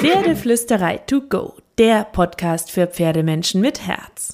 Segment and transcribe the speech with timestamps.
[0.00, 4.32] Pferdeflüsterei to go, der Podcast für Pferdemenschen mit Herz.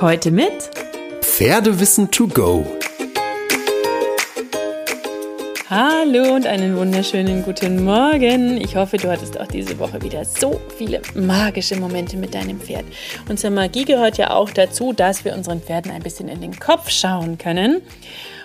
[0.00, 0.70] Heute mit
[1.20, 2.66] Pferdewissen to go.
[5.70, 8.60] Hallo und einen wunderschönen guten Morgen.
[8.60, 12.86] Ich hoffe, du hattest auch diese Woche wieder so viele magische Momente mit deinem Pferd.
[13.28, 16.58] Und zur Magie gehört ja auch dazu, dass wir unseren Pferden ein bisschen in den
[16.58, 17.82] Kopf schauen können.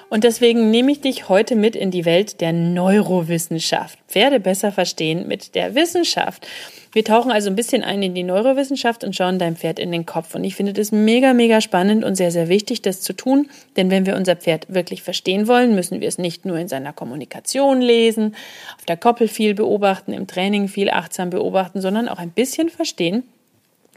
[0.09, 3.99] Und deswegen nehme ich dich heute mit in die Welt der Neurowissenschaft.
[4.07, 6.47] Pferde besser verstehen mit der Wissenschaft.
[6.91, 10.05] Wir tauchen also ein bisschen ein in die Neurowissenschaft und schauen deinem Pferd in den
[10.05, 10.35] Kopf.
[10.35, 13.49] Und ich finde das mega, mega spannend und sehr, sehr wichtig, das zu tun.
[13.75, 16.93] Denn wenn wir unser Pferd wirklich verstehen wollen, müssen wir es nicht nur in seiner
[16.93, 18.35] Kommunikation lesen,
[18.77, 23.23] auf der Koppel viel beobachten, im Training viel achtsam beobachten, sondern auch ein bisschen verstehen,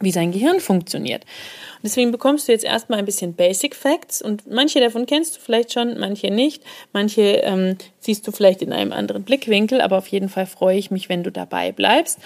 [0.01, 1.23] wie sein Gehirn funktioniert.
[1.23, 5.41] Und deswegen bekommst du jetzt erstmal ein bisschen Basic Facts und manche davon kennst du
[5.41, 10.09] vielleicht schon, manche nicht, manche ähm, siehst du vielleicht in einem anderen Blickwinkel, aber auf
[10.09, 12.19] jeden Fall freue ich mich, wenn du dabei bleibst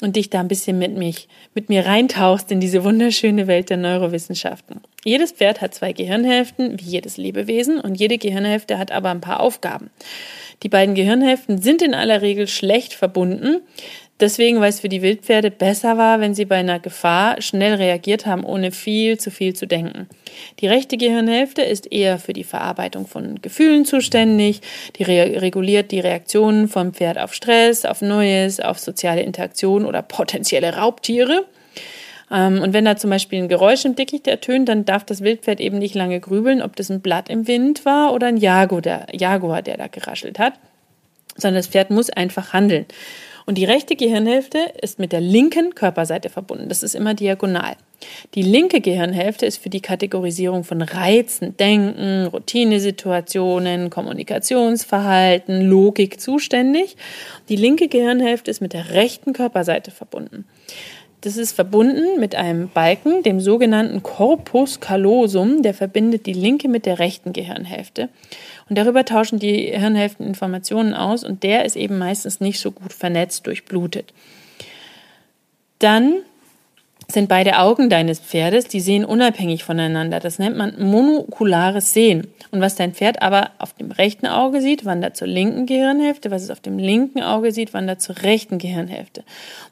[0.00, 3.78] und dich da ein bisschen mit mich, mit mir reintauchst in diese wunderschöne Welt der
[3.78, 4.80] Neurowissenschaften.
[5.04, 9.40] Jedes Pferd hat zwei Gehirnhälften, wie jedes Lebewesen, und jede Gehirnhälfte hat aber ein paar
[9.40, 9.90] Aufgaben.
[10.62, 13.60] Die beiden Gehirnhälften sind in aller Regel schlecht verbunden.
[14.20, 18.26] Deswegen, weil es für die Wildpferde besser war, wenn sie bei einer Gefahr schnell reagiert
[18.26, 20.08] haben, ohne viel zu viel zu denken.
[20.58, 24.60] Die rechte Gehirnhälfte ist eher für die Verarbeitung von Gefühlen zuständig.
[24.96, 30.02] Die re reguliert die Reaktionen vom Pferd auf Stress, auf Neues, auf soziale Interaktion oder
[30.02, 31.44] potenzielle Raubtiere.
[32.30, 35.60] Ähm, und wenn da zum Beispiel ein Geräusch im Dickicht ertönt, dann darf das Wildpferd
[35.60, 39.06] eben nicht lange grübeln, ob das ein Blatt im Wind war oder ein Jaguar, der,
[39.12, 40.54] Jaguar, der da geraschelt hat,
[41.36, 42.86] sondern das Pferd muss einfach handeln.
[43.48, 46.68] Und die rechte Gehirnhälfte ist mit der linken Körperseite verbunden.
[46.68, 47.76] Das ist immer diagonal.
[48.34, 56.98] Die linke Gehirnhälfte ist für die Kategorisierung von Reizen, Denken, Routinesituationen, Kommunikationsverhalten, Logik zuständig.
[57.48, 60.44] Die linke Gehirnhälfte ist mit der rechten Körperseite verbunden.
[61.20, 66.86] Das ist verbunden mit einem Balken, dem sogenannten Corpus callosum, der verbindet die linke mit
[66.86, 68.08] der rechten Gehirnhälfte.
[68.68, 72.92] Und darüber tauschen die Hirnhälften Informationen aus und der ist eben meistens nicht so gut
[72.92, 74.12] vernetzt, durchblutet.
[75.80, 76.18] Dann
[77.10, 80.20] sind beide Augen deines Pferdes, die sehen unabhängig voneinander.
[80.20, 82.26] Das nennt man monokulares Sehen.
[82.50, 86.30] Und was dein Pferd aber auf dem rechten Auge sieht, wandert zur linken Gehirnhälfte.
[86.30, 89.20] Was es auf dem linken Auge sieht, wandert zur rechten Gehirnhälfte.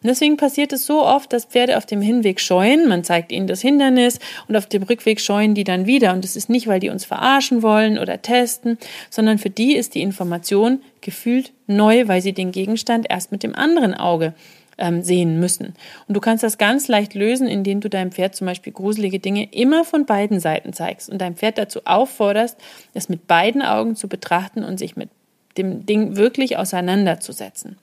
[0.02, 2.88] Und deswegen passiert es so oft, dass Pferde auf dem Hinweg scheuen.
[2.88, 6.14] Man zeigt ihnen das Hindernis und auf dem Rückweg scheuen die dann wieder.
[6.14, 8.78] Und das ist nicht, weil die uns verarschen wollen oder testen,
[9.10, 13.54] sondern für die ist die Information gefühlt neu, weil sie den Gegenstand erst mit dem
[13.54, 14.32] anderen Auge
[14.78, 15.74] ähm, sehen müssen.
[16.08, 19.52] Und du kannst das ganz leicht lösen, indem du deinem Pferd zum Beispiel gruselige Dinge
[19.52, 22.58] immer von beiden Seiten zeigst und deinem Pferd dazu aufforderst,
[22.94, 25.08] es mit beiden Augen zu betrachten und sich mit
[25.56, 27.78] dem Ding wirklich auseinanderzusetzen.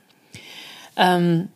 [0.95, 1.49] Ähm,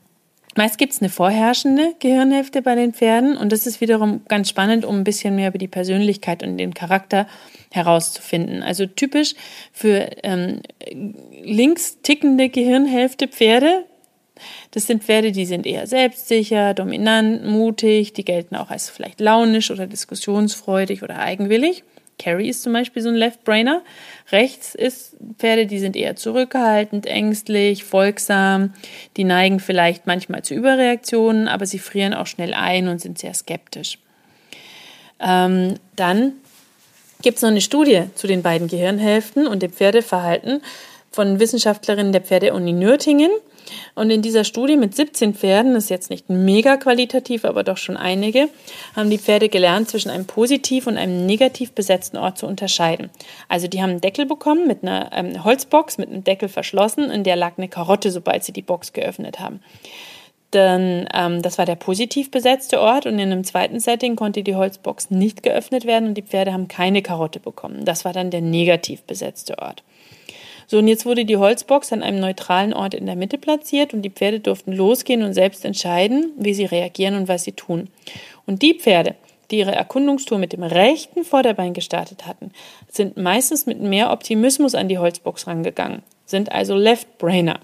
[0.57, 4.85] Meist gibt es eine vorherrschende Gehirnhälfte bei den Pferden und das ist wiederum ganz spannend,
[4.85, 7.27] um ein bisschen mehr über die Persönlichkeit und den Charakter
[7.69, 8.63] herauszufinden.
[8.63, 9.35] Also typisch
[9.71, 10.61] für ähm,
[11.43, 13.85] links tickende Gehirnhälfte Pferde
[14.71, 19.71] das sind Pferde, die sind eher selbstsicher, dominant, mutig, die gelten auch als vielleicht launisch
[19.71, 21.83] oder diskussionsfreudig oder eigenwillig.
[22.19, 23.83] Carrie ist zum Beispiel so ein Left-Brainer.
[24.31, 28.73] Rechts ist Pferde, die sind eher zurückhaltend, ängstlich, folgsam.
[29.17, 33.33] Die neigen vielleicht manchmal zu Überreaktionen, aber sie frieren auch schnell ein und sind sehr
[33.33, 33.99] skeptisch.
[35.19, 36.33] Ähm, dann
[37.21, 40.61] gibt es noch eine Studie zu den beiden Gehirnhälften und dem Pferdeverhalten
[41.11, 43.31] von Wissenschaftlerinnen der Pferdeuni Nürtingen.
[43.95, 47.77] Und in dieser Studie mit 17 Pferden, das ist jetzt nicht mega qualitativ, aber doch
[47.77, 48.49] schon einige,
[48.95, 53.09] haben die Pferde gelernt, zwischen einem positiv und einem negativ besetzten Ort zu unterscheiden.
[53.49, 57.23] Also die haben einen Deckel bekommen mit einer ähm, Holzbox, mit einem Deckel verschlossen, in
[57.23, 59.61] der lag eine Karotte, sobald sie die Box geöffnet haben.
[60.51, 64.55] Dann, ähm, das war der positiv besetzte Ort und in einem zweiten Setting konnte die
[64.55, 67.83] Holzbox nicht geöffnet werden und die Pferde haben keine Karotte bekommen.
[67.83, 69.83] Das war dann der negativ besetzte Ort.
[70.69, 74.01] So, und jetzt wurde die Holzbox an einem neutralen Ort in der Mitte platziert und
[74.01, 77.87] die Pferde durften losgehen und selbst entscheiden, wie sie reagieren und was sie tun.
[78.45, 79.15] Und die Pferde,
[79.49, 82.51] die ihre Erkundungstour mit dem rechten Vorderbein gestartet hatten,
[82.91, 87.61] sind meistens mit mehr Optimismus an die Holzbox rangegangen, sind also Left-Brainer.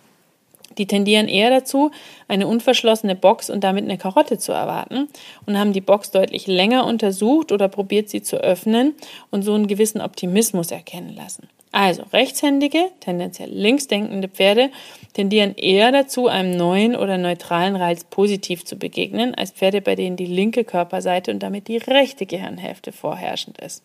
[0.78, 1.92] Die tendieren eher dazu,
[2.30, 5.10] eine unverschlossene Box und damit eine Karotte zu erwarten
[5.46, 8.96] und haben die Box deutlich länger untersucht oder probiert sie zu öffnen
[9.30, 11.50] und so einen gewissen Optimismus erkennen lassen.
[11.74, 14.70] Also rechtshändige, tendenziell linksdenkende Pferde
[15.14, 20.16] tendieren eher dazu, einem neuen oder neutralen Reiz positiv zu begegnen, als Pferde, bei denen
[20.16, 23.82] die linke Körperseite und damit die rechte Gehirnhälfte vorherrschend ist.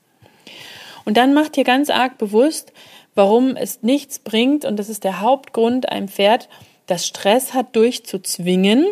[1.06, 2.75] Und dann macht dir ganz arg bewusst,
[3.14, 6.50] warum es nichts bringt, und das ist der Hauptgrund, einem Pferd,
[6.87, 8.87] das Stress hat, durchzuzwingen,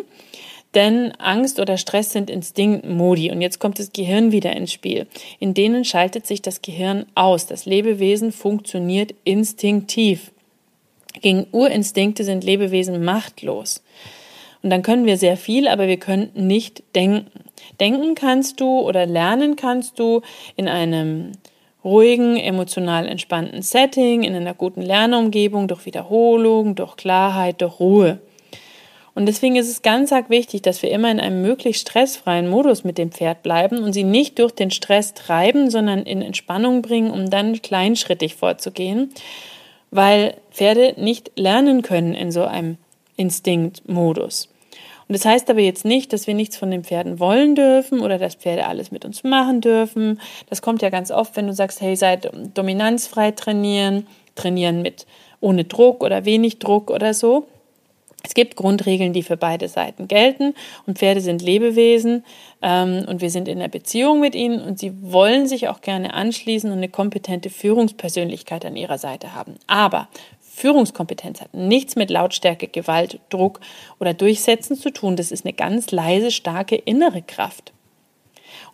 [0.75, 3.31] denn Angst oder Stress sind Instinktmodi.
[3.31, 5.07] Und jetzt kommt das Gehirn wieder ins Spiel.
[5.39, 7.45] In denen schaltet sich das Gehirn aus.
[7.47, 10.31] Das Lebewesen funktioniert instinktiv.
[11.21, 13.83] Gegen Urinstinkte sind Lebewesen machtlos.
[14.61, 17.27] Und dann können wir sehr viel, aber wir können nicht denken.
[17.79, 20.21] Denken kannst du oder lernen kannst du
[20.55, 21.31] in einem
[21.83, 28.19] ruhigen, emotional entspannten Setting, in einer guten Lernumgebung, durch Wiederholung, durch Klarheit, durch Ruhe.
[29.17, 32.83] Und deswegen ist es ganz arg wichtig, dass wir immer in einem möglichst stressfreien Modus
[32.83, 37.09] mit dem Pferd bleiben und sie nicht durch den Stress treiben, sondern in Entspannung bringen,
[37.09, 39.09] um dann kleinschrittig vorzugehen,
[39.89, 42.77] weil Pferde nicht lernen können in so einem
[43.15, 44.49] Instinktmodus.
[45.07, 48.19] Und das heißt aber jetzt nicht, dass wir nichts von den Pferden wollen dürfen oder
[48.19, 50.21] dass Pferde alles mit uns machen dürfen.
[50.47, 54.05] Das kommt ja ganz oft, wenn du sagst, hey, seid dominanzfrei trainieren,
[54.35, 55.07] trainieren mit
[55.39, 57.47] ohne Druck oder wenig Druck oder so.
[58.27, 60.53] Es gibt Grundregeln, die für beide Seiten gelten
[60.85, 62.25] und Pferde sind Lebewesen
[62.61, 66.13] ähm, und wir sind in einer Beziehung mit ihnen und sie wollen sich auch gerne
[66.13, 69.55] anschließen und eine kompetente Führungspersönlichkeit an ihrer Seite haben.
[69.67, 70.09] Aber
[70.41, 73.61] Führungskompetenz hat nichts mit Lautstärke, Gewalt, Druck
[73.97, 75.15] oder Durchsetzen zu tun.
[75.15, 77.71] Das ist eine ganz leise, starke innere Kraft.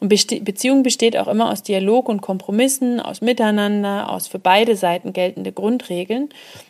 [0.04, 5.14] Und Beziehung besteht auch immer aus Dialog und Kompromissen, aus Miteinander, aus für beide Seiten
[5.14, 6.24] geltende Grundregeln.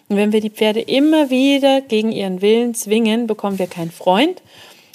[0.07, 4.43] Und wenn wir die Pferde immer wieder gegen ihren Willen zwingen, bekommen wir keinen Freund,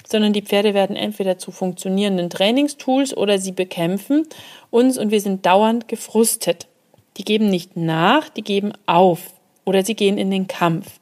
[0.06, 4.24] sondern die Pferde werden entweder zu funktionierenden Trainingstools oder sie bekämpfen
[4.70, 6.68] uns und wir sind dauernd gefrustet.
[7.16, 9.32] Die geben nicht nach, die geben auf
[9.64, 11.00] oder sie gehen in den Kampf.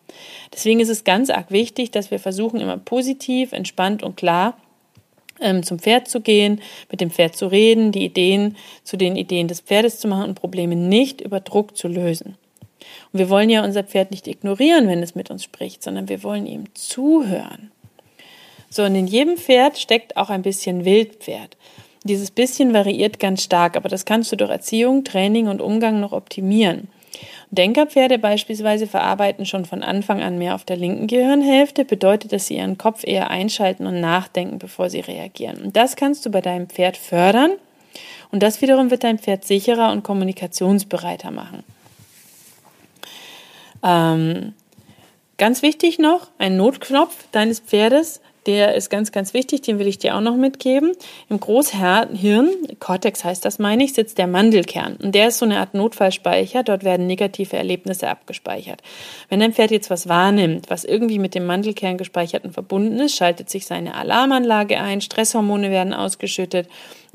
[0.55, 4.57] Deswegen ist es ganz arg wichtig, dass wir versuchen, immer positiv, entspannt und klar
[5.63, 6.61] zum Pferd zu gehen,
[6.91, 10.35] mit dem Pferd zu reden, die Ideen zu den Ideen des Pferdes zu machen und
[10.35, 12.37] Probleme nicht über Druck zu lösen.
[13.13, 16.23] Und wir wollen ja unser Pferd nicht ignorieren, wenn es mit uns spricht, sondern wir
[16.23, 17.71] wollen ihm zuhören.
[18.71, 21.57] So, und in jedem Pferd steckt auch ein bisschen Wildpferd.
[22.05, 26.13] Dieses bisschen variiert ganz stark, aber das kannst du durch Erziehung, Training und Umgang noch
[26.13, 26.89] optimieren.
[27.51, 32.57] Denkerpferde beispielsweise verarbeiten schon von Anfang an mehr auf der linken Gehirnhälfte, bedeutet, dass sie
[32.57, 35.63] ihren Kopf eher einschalten und nachdenken, bevor sie reagieren.
[35.63, 37.53] Und das kannst du bei deinem Pferd fördern
[38.31, 41.63] und das wiederum wird dein Pferd sicherer und kommunikationsbereiter machen.
[43.83, 44.55] Ähm,
[45.39, 49.99] ganz wichtig noch, ein Notknopf deines Pferdes der ist ganz, ganz wichtig, den will ich
[49.99, 50.93] dir auch noch mitgeben.
[51.29, 52.49] Im Großhirn,
[52.79, 54.97] Cortex heißt das, meine ich, sitzt der Mandelkern.
[54.97, 56.63] Und der ist so eine Art Notfallspeicher.
[56.63, 58.83] Dort werden negative Erlebnisse abgespeichert.
[59.29, 63.51] Wenn dein Pferd jetzt was wahrnimmt, was irgendwie mit dem Mandelkern gespeicherten verbunden ist, schaltet
[63.51, 66.69] sich seine Alarmanlage ein, Stresshormone werden ausgeschüttet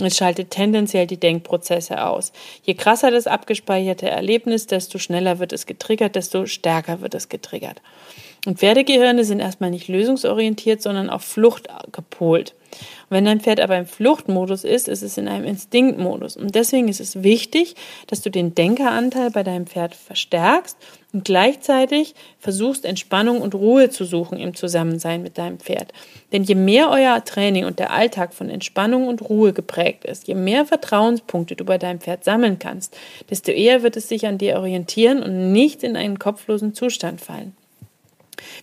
[0.06, 2.32] es schaltet tendenziell die Denkprozesse aus.
[2.64, 7.82] Je krasser das abgespeicherte Erlebnis, desto schneller wird es getriggert, desto stärker wird es getriggert.
[8.46, 12.56] Und Pferdegehirne sind erstmal nicht lösungsorientiert, sondern auf Flucht gepolt.
[13.10, 16.38] Wenn dein Pferd aber im Fluchtmodus ist, ist es in einem Instinktmodus.
[16.38, 17.76] Und deswegen ist es wichtig,
[18.08, 20.78] dass du den Denkeranteil bei deinem Pferd verstärkst
[21.14, 25.92] und gleichzeitig versuchst, Entspannung und Ruhe zu suchen im Zusammensein mit deinem Pferd.
[26.32, 30.36] Denn je mehr euer Training und der Alltag von Entspannung und Ruhe geprägt ist, je
[30.36, 32.96] mehr Vertrauenspunkte du bei deinem Pferd sammeln kannst,
[33.30, 37.56] desto eher wird es sich an dir orientieren und nicht in einen kopflosen Zustand fallen.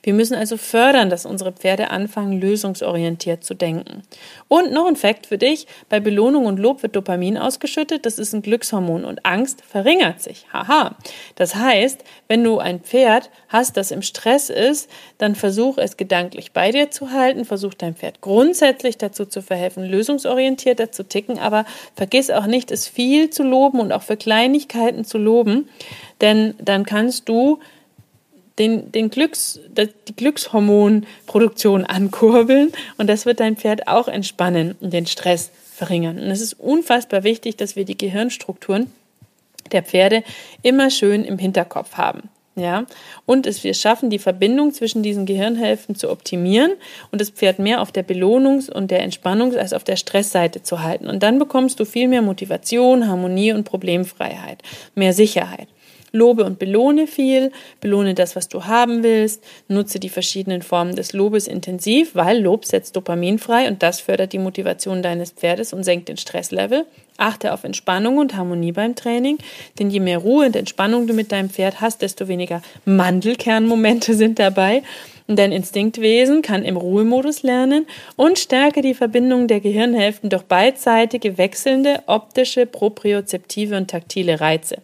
[0.03, 4.03] Wir müssen also fördern, dass unsere Pferde anfangen, lösungsorientiert zu denken.
[4.49, 8.33] Und noch ein Fakt für dich, bei Belohnung und Lob wird Dopamin ausgeschüttet, das ist
[8.33, 10.47] ein Glückshormon und Angst verringert sich.
[10.53, 10.97] Haha.
[11.37, 16.53] Das heißt, wenn du ein Pferd hast, das im Stress ist, dann versuch es gedanklich
[16.53, 21.65] bei dir zu halten, versuch dein Pferd grundsätzlich dazu zu verhelfen, lösungsorientierter zu ticken, aber
[21.95, 25.69] vergiss auch nicht, es viel zu loben und auch für Kleinigkeiten zu loben,
[26.21, 27.59] denn dann kannst du
[28.59, 35.07] den, den Glücks, die Glückshormonproduktion ankurbeln und das wird dein Pferd auch entspannen und den
[35.07, 36.19] Stress verringern.
[36.19, 38.91] Und es ist unfassbar wichtig, dass wir die Gehirnstrukturen
[39.73, 40.25] der Pferde
[40.63, 42.29] immer schön im Hinterkopf haben.
[42.57, 42.87] Ja,
[43.25, 46.73] und es wir schaffen, die Verbindung zwischen diesen Gehirnhälften zu optimieren
[47.13, 50.83] und das Pferd mehr auf der Belohnungs- und der Entspannungs- als auf der Stressseite zu
[50.83, 51.07] halten.
[51.07, 54.63] Und dann bekommst du viel mehr Motivation, Harmonie und Problemfreiheit,
[54.97, 55.69] mehr Sicherheit.
[56.13, 61.13] Lobe und belohne viel, belohne das, was du haben willst, nutze die verschiedenen Formen des
[61.13, 65.85] Lobes intensiv, weil Lob setzt Dopamin frei und das fördert die Motivation deines Pferdes und
[65.85, 66.87] senkt den Stresslevel.
[67.17, 69.39] Achte auf Entspannung und Harmonie beim Training,
[69.79, 74.39] denn je mehr Ruhe und Entspannung du mit deinem Pferd hast, desto weniger Mandelkernmomente sind
[74.39, 74.83] dabei.
[75.31, 77.87] Dein Instinktwesen kann im Ruhemodus lernen
[78.17, 84.79] und stärke die Verbindung der Gehirnhälften durch beidseitige wechselnde optische, propriozeptive und taktile Reize.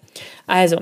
[0.46, 0.80] Also,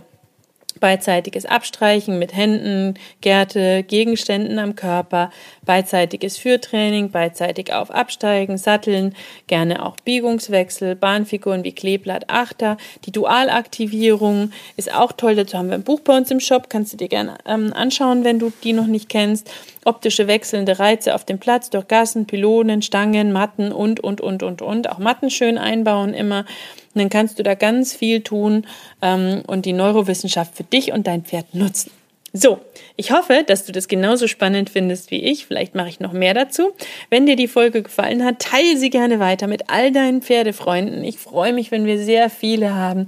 [0.83, 5.31] beidseitiges Abstreichen mit Händen, Gärte, Gegenständen am Körper,
[5.65, 9.15] beidseitiges Führtraining, beidseitig auf Absteigen, Satteln,
[9.47, 12.79] gerne auch Biegungswechsel, Bahnfiguren wie Kleeblatt, Achter.
[13.07, 15.37] Die Dualaktivierung ist auch toll.
[15.37, 16.69] Dazu haben wir ein Buch bei uns im Shop.
[16.69, 19.49] Kannst du dir gerne ähm, anschauen, wenn du die noch nicht kennst.
[19.85, 24.62] Optische wechselnde Reize auf dem Platz durch Gassen, Pylonen, Stangen, Matten und, und, und, und,
[24.62, 24.91] und.
[24.91, 26.45] Auch Matten schön einbauen immer.
[26.94, 28.66] Und dann kannst du da ganz viel tun
[29.00, 31.90] ähm, und die Neurowissenschaft für dich und dein Pferd nutzen.
[32.34, 32.61] So,
[32.96, 35.44] ich hoffe, dass du das genauso spannend findest wie ich.
[35.44, 36.72] Vielleicht mache ich noch mehr dazu.
[37.11, 41.04] Wenn dir die Folge gefallen hat, teile sie gerne weiter mit all deinen Pferdefreunden.
[41.04, 43.06] Ich freue mich, wenn wir sehr viele haben,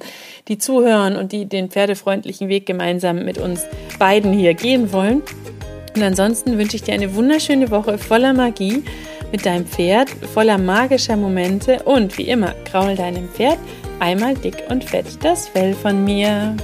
[0.48, 3.64] die zuhören und die den pferdefreundlichen Weg gemeinsam mit uns
[3.98, 5.22] beiden hier gehen wollen.
[5.96, 8.82] Und ansonsten wünsche ich dir eine wunderschöne Woche voller Magie
[9.34, 13.58] mit deinem Pferd, voller magischer Momente und wie immer, kraul deinem Pferd
[13.98, 16.56] einmal dick und fett das Fell von mir.